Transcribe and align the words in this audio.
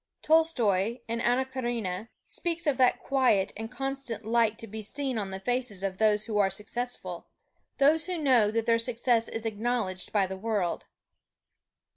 Tolstoy 0.23 0.97
in 1.07 1.21
"Anna 1.21 1.45
Karenina" 1.45 2.09
speaks 2.25 2.65
of 2.65 2.77
that 2.77 3.03
quiet 3.03 3.53
and 3.55 3.69
constant 3.71 4.25
light 4.25 4.57
to 4.57 4.65
be 4.65 4.81
seen 4.81 5.19
on 5.19 5.29
the 5.29 5.39
faces 5.39 5.83
of 5.83 5.99
those 5.99 6.25
who 6.25 6.39
are 6.39 6.49
successful 6.49 7.27
those 7.77 8.07
who 8.07 8.17
know 8.17 8.49
that 8.49 8.65
their 8.65 8.79
success 8.79 9.27
is 9.27 9.45
acknowledged 9.45 10.11
by 10.11 10.25
the 10.25 10.37
world. 10.37 10.85